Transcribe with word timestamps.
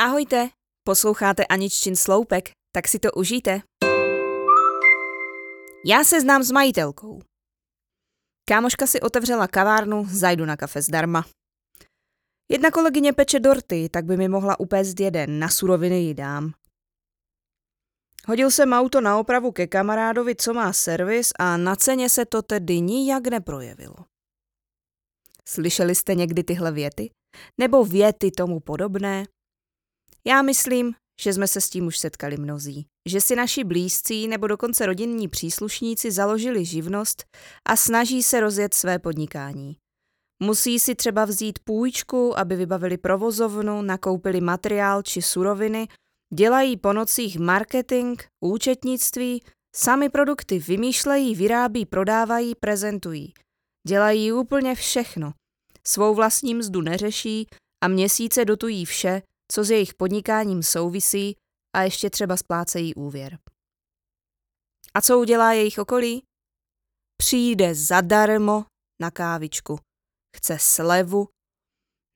Ahojte, 0.00 0.48
posloucháte 0.84 1.44
Aniččin 1.44 1.96
sloupek, 1.96 2.50
tak 2.72 2.88
si 2.88 2.98
to 2.98 3.12
užijte. 3.12 3.60
Já 5.86 6.04
se 6.04 6.20
znám 6.20 6.42
s 6.42 6.50
majitelkou. 6.50 7.20
Kámoška 8.48 8.86
si 8.86 9.00
otevřela 9.00 9.48
kavárnu, 9.48 10.06
zajdu 10.10 10.44
na 10.44 10.56
kafe 10.56 10.82
zdarma. 10.82 11.24
Jedna 12.52 12.70
kolegyně 12.70 13.12
peče 13.12 13.40
dorty, 13.40 13.88
tak 13.88 14.04
by 14.04 14.16
mi 14.16 14.28
mohla 14.28 14.60
upéct 14.60 15.00
jeden, 15.00 15.38
na 15.38 15.48
suroviny 15.48 16.00
ji 16.00 16.14
dám. 16.14 16.52
Hodil 18.26 18.50
jsem 18.50 18.72
auto 18.72 19.00
na 19.00 19.18
opravu 19.18 19.52
ke 19.52 19.66
kamarádovi, 19.66 20.36
co 20.36 20.54
má 20.54 20.72
servis 20.72 21.32
a 21.38 21.56
na 21.56 21.76
ceně 21.76 22.10
se 22.10 22.24
to 22.26 22.42
tedy 22.42 22.80
nijak 22.80 23.26
neprojevilo. 23.26 23.96
Slyšeli 25.48 25.94
jste 25.94 26.14
někdy 26.14 26.44
tyhle 26.44 26.72
věty? 26.72 27.10
Nebo 27.58 27.84
věty 27.84 28.30
tomu 28.30 28.60
podobné? 28.60 29.24
Já 30.26 30.42
myslím, 30.42 30.94
že 31.20 31.32
jsme 31.32 31.48
se 31.48 31.60
s 31.60 31.70
tím 31.70 31.86
už 31.86 31.98
setkali 31.98 32.36
mnozí. 32.36 32.86
Že 33.08 33.20
si 33.20 33.36
naši 33.36 33.64
blízcí 33.64 34.28
nebo 34.28 34.46
dokonce 34.46 34.86
rodinní 34.86 35.28
příslušníci 35.28 36.10
založili 36.10 36.64
živnost 36.64 37.24
a 37.68 37.76
snaží 37.76 38.22
se 38.22 38.40
rozjet 38.40 38.74
své 38.74 38.98
podnikání. 38.98 39.76
Musí 40.42 40.78
si 40.78 40.94
třeba 40.94 41.24
vzít 41.24 41.58
půjčku, 41.58 42.38
aby 42.38 42.56
vybavili 42.56 42.98
provozovnu, 42.98 43.82
nakoupili 43.82 44.40
materiál 44.40 45.02
či 45.02 45.22
suroviny, 45.22 45.88
dělají 46.34 46.76
po 46.76 46.92
nocích 46.92 47.38
marketing, 47.38 48.20
účetnictví, 48.44 49.42
sami 49.76 50.08
produkty 50.08 50.58
vymýšlejí, 50.58 51.34
vyrábí, 51.34 51.86
prodávají, 51.86 52.54
prezentují. 52.54 53.32
Dělají 53.88 54.32
úplně 54.32 54.74
všechno. 54.74 55.32
Svou 55.86 56.14
vlastní 56.14 56.54
mzdu 56.54 56.80
neřeší 56.80 57.46
a 57.84 57.88
měsíce 57.88 58.44
dotují 58.44 58.84
vše, 58.84 59.22
co 59.52 59.64
s 59.64 59.70
jejich 59.70 59.94
podnikáním 59.94 60.62
souvisí 60.62 61.36
a 61.76 61.82
ještě 61.82 62.10
třeba 62.10 62.36
splácejí 62.36 62.94
úvěr. 62.94 63.38
A 64.94 65.00
co 65.00 65.18
udělá 65.18 65.52
jejich 65.52 65.78
okolí? 65.78 66.22
Přijde 67.16 67.74
zadarmo 67.74 68.64
na 69.00 69.10
kávičku. 69.10 69.78
Chce 70.36 70.58
slevu 70.60 71.28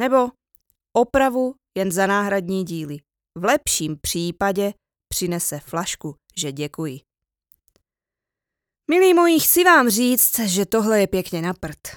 nebo 0.00 0.28
opravu 0.92 1.54
jen 1.78 1.92
za 1.92 2.06
náhradní 2.06 2.64
díly. 2.64 2.98
V 3.38 3.44
lepším 3.44 3.96
případě 4.00 4.74
přinese 5.08 5.60
flašku, 5.60 6.16
že 6.36 6.52
děkuji. 6.52 7.00
Milí 8.90 9.14
moji, 9.14 9.40
chci 9.40 9.64
vám 9.64 9.88
říct, 9.88 10.38
že 10.38 10.66
tohle 10.66 11.00
je 11.00 11.06
pěkně 11.06 11.42
na 11.42 11.54
prd. 11.54 11.88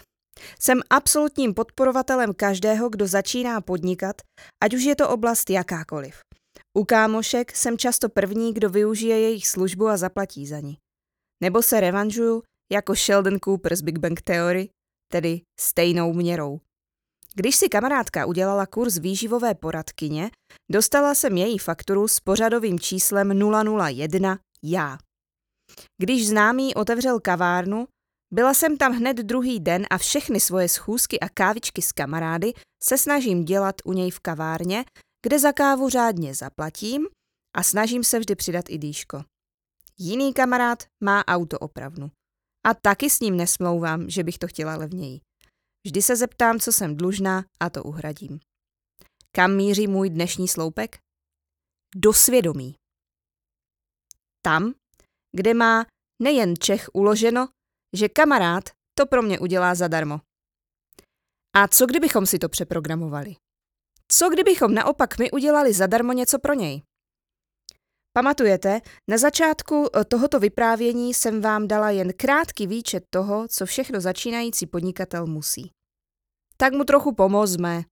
Jsem 0.59 0.81
absolutním 0.89 1.53
podporovatelem 1.53 2.33
každého, 2.33 2.89
kdo 2.89 3.07
začíná 3.07 3.61
podnikat, 3.61 4.21
ať 4.63 4.73
už 4.73 4.83
je 4.83 4.95
to 4.95 5.09
oblast 5.09 5.49
jakákoliv. 5.49 6.19
U 6.77 6.85
kámošek 6.85 7.55
jsem 7.55 7.77
často 7.77 8.09
první, 8.09 8.53
kdo 8.53 8.69
využije 8.69 9.19
jejich 9.19 9.47
službu 9.47 9.87
a 9.87 9.97
zaplatí 9.97 10.47
za 10.47 10.59
ní. 10.59 10.77
Nebo 11.43 11.61
se 11.61 11.79
revanžuju 11.79 12.43
jako 12.71 12.95
Sheldon 12.95 13.39
Cooper 13.43 13.75
z 13.75 13.81
Big 13.81 13.97
Bang 13.97 14.21
Theory, 14.21 14.69
tedy 15.11 15.41
stejnou 15.59 16.13
měrou. 16.13 16.59
Když 17.35 17.55
si 17.55 17.69
kamarádka 17.69 18.25
udělala 18.25 18.65
kurz 18.65 18.97
výživové 18.97 19.55
poradkyně, 19.55 20.31
dostala 20.71 21.15
jsem 21.15 21.37
její 21.37 21.57
fakturu 21.57 22.07
s 22.07 22.19
pořadovým 22.19 22.79
číslem 22.79 23.41
001 23.87 24.39
já. 24.63 24.97
Když 26.01 26.27
známý 26.27 26.75
otevřel 26.75 27.19
kavárnu, 27.19 27.87
byla 28.33 28.53
jsem 28.53 28.77
tam 28.77 28.93
hned 28.93 29.17
druhý 29.17 29.59
den 29.59 29.85
a 29.89 29.97
všechny 29.97 30.39
svoje 30.39 30.69
schůzky 30.69 31.19
a 31.19 31.29
kávičky 31.29 31.81
s 31.81 31.91
kamarády 31.91 32.53
se 32.83 32.97
snažím 32.97 33.45
dělat 33.45 33.75
u 33.85 33.93
něj 33.93 34.11
v 34.11 34.19
kavárně, 34.19 34.85
kde 35.25 35.39
za 35.39 35.51
kávu 35.51 35.89
řádně 35.89 36.35
zaplatím 36.35 37.07
a 37.55 37.63
snažím 37.63 38.03
se 38.03 38.19
vždy 38.19 38.35
přidat 38.35 38.65
i 38.69 38.77
dýško. 38.77 39.23
Jiný 39.97 40.33
kamarád 40.33 40.83
má 41.03 41.25
auto 41.27 41.59
opravnu. 41.59 42.11
A 42.65 42.73
taky 42.73 43.09
s 43.09 43.19
ním 43.19 43.37
nesmlouvám, 43.37 44.09
že 44.09 44.23
bych 44.23 44.37
to 44.37 44.47
chtěla 44.47 44.75
levněji. 44.75 45.21
Vždy 45.85 46.01
se 46.01 46.15
zeptám, 46.15 46.59
co 46.59 46.71
jsem 46.71 46.97
dlužná 46.97 47.45
a 47.59 47.69
to 47.69 47.83
uhradím. 47.83 48.39
Kam 49.31 49.55
míří 49.55 49.87
můj 49.87 50.09
dnešní 50.09 50.47
sloupek? 50.47 50.97
Do 51.95 52.13
svědomí. 52.13 52.75
Tam, 54.41 54.73
kde 55.35 55.53
má 55.53 55.85
nejen 56.21 56.53
Čech 56.55 56.89
uloženo, 56.93 57.49
že 57.93 58.09
kamarád 58.09 58.63
to 58.97 59.05
pro 59.05 59.21
mě 59.21 59.39
udělá 59.39 59.75
zadarmo. 59.75 60.21
A 61.55 61.67
co 61.67 61.85
kdybychom 61.85 62.25
si 62.25 62.39
to 62.39 62.49
přeprogramovali? 62.49 63.35
Co 64.11 64.29
kdybychom 64.29 64.73
naopak 64.73 65.19
my 65.19 65.31
udělali 65.31 65.73
zadarmo 65.73 66.13
něco 66.13 66.39
pro 66.39 66.53
něj? 66.53 66.81
Pamatujete, 68.17 68.81
na 69.09 69.17
začátku 69.17 69.87
eh, 69.93 70.05
tohoto 70.05 70.39
vyprávění 70.39 71.13
jsem 71.13 71.41
vám 71.41 71.67
dala 71.67 71.89
jen 71.89 72.13
krátký 72.13 72.67
výčet 72.67 73.03
toho, 73.09 73.47
co 73.47 73.65
všechno 73.65 74.01
začínající 74.01 74.67
podnikatel 74.67 75.25
musí. 75.25 75.71
Tak 76.57 76.73
mu 76.73 76.83
trochu 76.83 77.15
pomozme. 77.15 77.83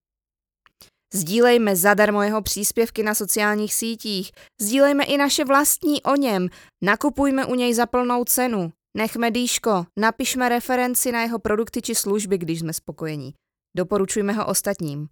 Sdílejme 1.14 1.75
zadarmo 1.75 2.22
jeho 2.22 2.42
příspěvky 2.42 3.04
na 3.04 3.16
sociálních 3.16 3.74
sítích, 3.74 4.31
sdílejme 4.62 5.04
i 5.04 5.18
naše 5.18 5.46
vlastní 5.46 6.04
o 6.04 6.16
něm, 6.16 6.48
nakupujme 6.84 7.46
u 7.46 7.56
něj 7.56 7.74
za 7.74 7.86
plnou 7.86 8.24
cenu, 8.24 8.72
nechme 8.98 9.31
dýško, 9.31 9.86
napišme 10.00 10.50
referenci 10.50 11.12
na 11.12 11.22
jeho 11.22 11.40
produkty 11.40 11.81
či 11.81 11.96
služby, 11.96 12.38
když 12.38 12.59
jsme 12.59 12.74
spokojení. 12.74 13.34
Doporučujme 13.78 14.34
ho 14.34 14.48
ostatním. 14.48 15.08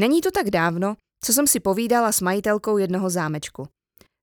Není 0.00 0.20
to 0.20 0.30
tak 0.30 0.50
dávno, 0.50 0.94
co 1.24 1.32
jsem 1.32 1.46
si 1.46 1.60
povídala 1.60 2.12
s 2.12 2.20
majitelkou 2.20 2.78
jednoho 2.78 3.10
zámečku. 3.10 3.68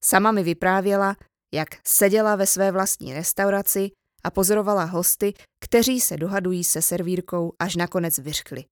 Sama 0.04 0.32
mi 0.32 0.44
vyprávěla, 0.44 1.16
jak 1.54 1.68
seděla 1.88 2.36
ve 2.36 2.48
své 2.48 2.72
vlastní 2.72 3.14
restauraci 3.14 3.92
a 4.24 4.32
pozorovala 4.32 4.84
hosty, 4.84 5.34
kteří 5.64 6.02
se 6.02 6.18
dohadují 6.18 6.64
se 6.64 6.82
servírkou, 6.82 7.54
až 7.60 7.76
nakonec 7.76 8.18
vyřkli. 8.18 8.66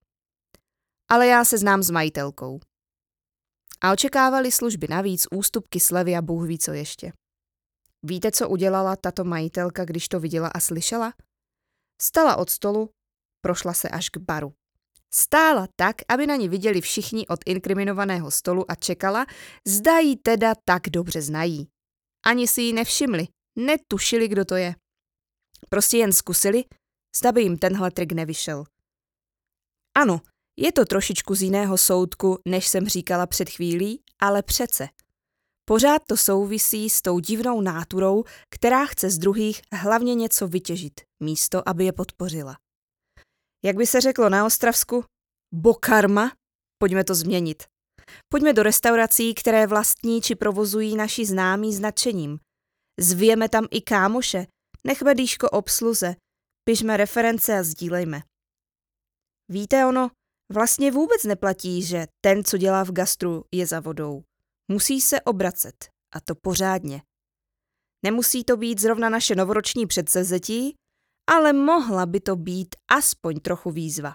Ale 1.10 1.26
já 1.26 1.44
se 1.44 1.58
znám 1.58 1.82
s 1.82 1.90
majitelkou. 1.90 2.60
A 3.80 3.92
očekávali 3.92 4.52
služby 4.52 4.86
navíc, 4.90 5.26
ústupky, 5.30 5.80
slevy 5.80 6.16
a 6.16 6.22
Bůh 6.22 6.46
ví 6.46 6.58
co 6.58 6.72
ještě. 6.72 7.12
Víte, 8.02 8.32
co 8.32 8.48
udělala 8.48 8.96
tato 8.96 9.24
majitelka, 9.24 9.84
když 9.84 10.08
to 10.08 10.20
viděla 10.20 10.48
a 10.48 10.60
slyšela? 10.60 11.12
Stala 12.02 12.36
od 12.36 12.50
stolu, 12.50 12.90
prošla 13.40 13.72
se 13.72 13.88
až 13.88 14.08
k 14.08 14.16
baru. 14.16 14.52
Stála 15.14 15.68
tak, 15.76 15.96
aby 16.08 16.26
na 16.26 16.36
ní 16.36 16.48
viděli 16.48 16.80
všichni 16.80 17.26
od 17.26 17.40
inkriminovaného 17.46 18.30
stolu 18.30 18.70
a 18.70 18.74
čekala, 18.74 19.26
zda 19.66 19.98
ji 19.98 20.16
teda 20.16 20.54
tak 20.64 20.82
dobře 20.90 21.22
znají. 21.22 21.68
Ani 22.26 22.48
si 22.48 22.62
ji 22.62 22.72
nevšimli, 22.72 23.28
netušili, 23.58 24.28
kdo 24.28 24.44
to 24.44 24.54
je. 24.54 24.74
Prostě 25.68 25.98
jen 25.98 26.12
zkusili, 26.12 26.64
zda 27.16 27.32
by 27.32 27.42
jim 27.42 27.58
tenhle 27.58 27.90
trik 27.90 28.12
nevyšel. 28.12 28.64
Ano, 29.98 30.20
je 30.56 30.72
to 30.72 30.84
trošičku 30.84 31.34
z 31.34 31.42
jiného 31.42 31.78
soudku, 31.78 32.38
než 32.48 32.68
jsem 32.68 32.86
říkala 32.88 33.26
před 33.26 33.50
chvílí, 33.50 34.02
ale 34.18 34.42
přece. 34.42 34.88
Pořád 35.70 36.02
to 36.08 36.16
souvisí 36.16 36.90
s 36.90 37.02
tou 37.02 37.18
divnou 37.18 37.60
náturou, 37.60 38.24
která 38.54 38.86
chce 38.86 39.10
z 39.10 39.18
druhých 39.18 39.60
hlavně 39.72 40.14
něco 40.14 40.48
vytěžit, 40.48 41.00
místo 41.22 41.68
aby 41.68 41.84
je 41.84 41.92
podpořila. 41.92 42.56
Jak 43.64 43.76
by 43.76 43.86
se 43.86 44.00
řeklo 44.00 44.28
na 44.28 44.46
Ostravsku? 44.46 45.04
Bokarma? 45.54 46.32
Pojďme 46.78 47.04
to 47.04 47.14
změnit. 47.14 47.62
Pojďme 48.32 48.52
do 48.52 48.62
restaurací, 48.62 49.34
které 49.34 49.66
vlastní 49.66 50.22
či 50.22 50.34
provozují 50.34 50.96
naši 50.96 51.26
známí 51.26 51.74
značením. 51.74 52.38
Zvěme 53.00 53.48
tam 53.48 53.66
i 53.70 53.80
kámoše, 53.80 54.46
nechme 54.86 55.14
dýško 55.14 55.50
obsluze, 55.50 56.16
pišme 56.64 56.96
reference 56.96 57.58
a 57.58 57.62
sdílejme. 57.62 58.22
Víte 59.50 59.86
ono, 59.86 60.10
vlastně 60.52 60.92
vůbec 60.92 61.24
neplatí, 61.24 61.82
že 61.82 62.06
ten, 62.24 62.44
co 62.44 62.56
dělá 62.56 62.84
v 62.84 62.92
gastru, 62.92 63.44
je 63.54 63.66
za 63.66 63.80
vodou. 63.80 64.22
Musí 64.72 65.00
se 65.00 65.20
obracet, 65.20 65.88
a 66.14 66.20
to 66.20 66.34
pořádně. 66.34 67.02
Nemusí 68.04 68.44
to 68.44 68.56
být 68.56 68.80
zrovna 68.80 69.08
naše 69.08 69.34
novoroční 69.34 69.86
předsevzetí, 69.86 70.74
ale 71.30 71.52
mohla 71.52 72.06
by 72.06 72.20
to 72.20 72.36
být 72.36 72.74
aspoň 72.90 73.40
trochu 73.40 73.70
výzva. 73.70 74.14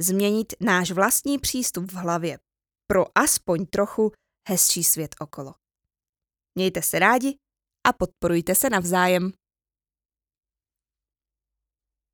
Změnit 0.00 0.52
náš 0.60 0.90
vlastní 0.90 1.38
přístup 1.38 1.92
v 1.92 1.94
hlavě 1.94 2.38
pro 2.86 3.18
aspoň 3.18 3.66
trochu 3.66 4.12
hezčí 4.48 4.84
svět 4.84 5.14
okolo. 5.20 5.54
Mějte 6.54 6.82
se 6.82 6.98
rádi 6.98 7.36
a 7.86 7.92
podporujte 7.92 8.54
se 8.54 8.70
navzájem. 8.70 9.32